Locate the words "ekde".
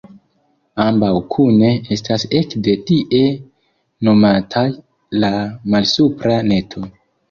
2.41-2.75